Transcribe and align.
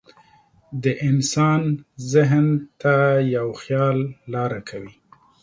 د 0.83 0.85
انسان 1.09 1.61
ذهن 2.11 2.47
ته 2.81 2.93
یو 3.35 3.47
خیال 3.61 3.97
لاره 4.33 4.59
کوي. 4.69 4.93